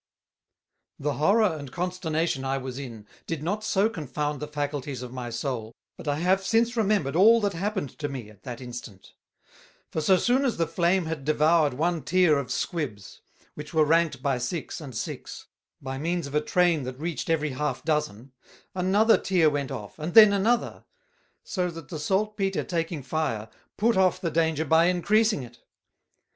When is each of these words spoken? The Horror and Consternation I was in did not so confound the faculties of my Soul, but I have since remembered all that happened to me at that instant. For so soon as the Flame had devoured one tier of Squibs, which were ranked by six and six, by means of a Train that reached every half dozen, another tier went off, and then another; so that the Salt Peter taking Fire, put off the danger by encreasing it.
The 0.97 1.13
Horror 1.13 1.55
and 1.59 1.71
Consternation 1.71 2.43
I 2.43 2.57
was 2.57 2.79
in 2.79 3.05
did 3.27 3.43
not 3.43 3.63
so 3.63 3.87
confound 3.87 4.39
the 4.39 4.47
faculties 4.47 5.03
of 5.03 5.13
my 5.13 5.29
Soul, 5.29 5.75
but 5.95 6.07
I 6.07 6.15
have 6.15 6.43
since 6.43 6.75
remembered 6.75 7.15
all 7.15 7.39
that 7.41 7.53
happened 7.53 7.99
to 7.99 8.09
me 8.09 8.27
at 8.31 8.41
that 8.41 8.61
instant. 8.61 9.13
For 9.91 10.01
so 10.01 10.17
soon 10.17 10.43
as 10.43 10.57
the 10.57 10.65
Flame 10.65 11.05
had 11.05 11.23
devoured 11.23 11.75
one 11.75 12.01
tier 12.01 12.39
of 12.39 12.49
Squibs, 12.51 13.21
which 13.53 13.75
were 13.75 13.85
ranked 13.85 14.23
by 14.23 14.39
six 14.39 14.81
and 14.81 14.95
six, 14.97 15.45
by 15.79 15.99
means 15.99 16.25
of 16.25 16.33
a 16.33 16.41
Train 16.41 16.81
that 16.81 16.97
reached 16.99 17.29
every 17.29 17.51
half 17.51 17.83
dozen, 17.83 18.31
another 18.73 19.19
tier 19.19 19.51
went 19.51 19.69
off, 19.69 19.99
and 19.99 20.15
then 20.15 20.33
another; 20.33 20.83
so 21.43 21.69
that 21.69 21.89
the 21.89 21.99
Salt 21.99 22.35
Peter 22.35 22.63
taking 22.63 23.03
Fire, 23.03 23.49
put 23.77 23.95
off 23.97 24.19
the 24.19 24.31
danger 24.31 24.65
by 24.65 24.85
encreasing 24.89 25.43
it. 25.43 25.59